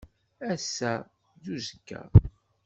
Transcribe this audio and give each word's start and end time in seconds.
Ass-a 0.51 0.93
d 1.41 1.43
uzekka. 1.53 2.01